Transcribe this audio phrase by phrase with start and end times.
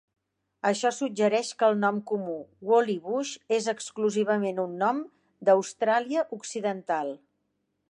[0.67, 2.37] Això suggereix que el nom comú
[2.71, 5.05] "woollybush" és exclusivament un nom
[5.51, 7.17] d'Austràlia Occidental.